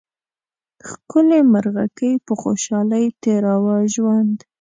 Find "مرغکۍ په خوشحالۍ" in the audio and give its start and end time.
1.53-3.05